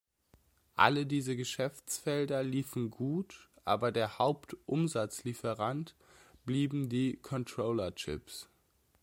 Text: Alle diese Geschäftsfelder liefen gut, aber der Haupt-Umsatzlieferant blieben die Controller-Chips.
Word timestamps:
Alle 0.75 1.05
diese 1.05 1.35
Geschäftsfelder 1.35 2.41
liefen 2.41 2.89
gut, 2.89 3.51
aber 3.65 3.91
der 3.91 4.17
Haupt-Umsatzlieferant 4.17 5.95
blieben 6.43 6.89
die 6.89 7.17
Controller-Chips. 7.17 8.49